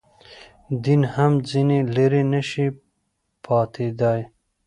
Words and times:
دین 0.83 1.01
هم 1.13 1.33
ځنې 1.49 1.79
لرې 1.95 2.23
نه 2.31 2.41
شي 2.49 2.67
پاتېدای. 3.45 4.21